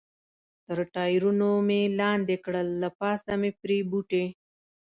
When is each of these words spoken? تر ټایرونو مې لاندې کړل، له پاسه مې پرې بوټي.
تر 0.67 0.79
ټایرونو 0.93 1.49
مې 1.67 1.81
لاندې 1.99 2.35
کړل، 2.45 2.67
له 2.81 2.89
پاسه 2.99 3.33
مې 3.41 3.51
پرې 3.61 3.77
بوټي. 3.89 4.25